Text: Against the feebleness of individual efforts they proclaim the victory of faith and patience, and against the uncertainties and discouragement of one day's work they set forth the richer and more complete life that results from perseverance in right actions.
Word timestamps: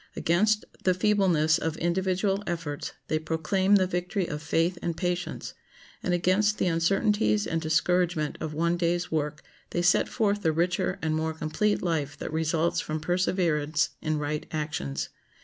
Against 0.15 0.65
the 0.83 0.95
feebleness 0.95 1.59
of 1.59 1.77
individual 1.77 2.41
efforts 2.47 2.93
they 3.07 3.19
proclaim 3.19 3.75
the 3.75 3.85
victory 3.85 4.25
of 4.25 4.41
faith 4.41 4.79
and 4.81 4.97
patience, 4.97 5.53
and 6.01 6.11
against 6.11 6.57
the 6.57 6.65
uncertainties 6.65 7.45
and 7.45 7.61
discouragement 7.61 8.35
of 8.41 8.51
one 8.51 8.77
day's 8.77 9.11
work 9.11 9.43
they 9.69 9.83
set 9.83 10.09
forth 10.09 10.41
the 10.41 10.51
richer 10.51 10.97
and 11.03 11.13
more 11.15 11.35
complete 11.35 11.83
life 11.83 12.17
that 12.17 12.33
results 12.33 12.79
from 12.79 12.99
perseverance 12.99 13.91
in 14.01 14.17
right 14.17 14.47
actions. 14.51 15.09